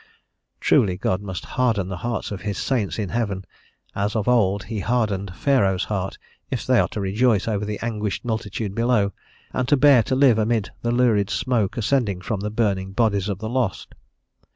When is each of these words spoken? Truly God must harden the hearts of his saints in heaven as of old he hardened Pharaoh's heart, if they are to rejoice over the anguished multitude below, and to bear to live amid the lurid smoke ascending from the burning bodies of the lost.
Truly 0.59 0.97
God 0.97 1.21
must 1.21 1.45
harden 1.45 1.87
the 1.87 1.97
hearts 1.97 2.31
of 2.31 2.41
his 2.41 2.57
saints 2.57 2.97
in 2.97 3.09
heaven 3.09 3.45
as 3.93 4.15
of 4.15 4.27
old 4.27 4.63
he 4.63 4.79
hardened 4.79 5.35
Pharaoh's 5.35 5.83
heart, 5.83 6.17
if 6.49 6.65
they 6.65 6.79
are 6.79 6.87
to 6.87 6.99
rejoice 6.99 7.47
over 7.47 7.65
the 7.65 7.77
anguished 7.83 8.25
multitude 8.25 8.73
below, 8.73 9.13
and 9.53 9.67
to 9.67 9.77
bear 9.77 10.01
to 10.01 10.15
live 10.15 10.39
amid 10.39 10.71
the 10.81 10.91
lurid 10.91 11.29
smoke 11.29 11.77
ascending 11.77 12.21
from 12.21 12.39
the 12.39 12.49
burning 12.49 12.93
bodies 12.93 13.29
of 13.29 13.37
the 13.37 13.47
lost. 13.49 13.93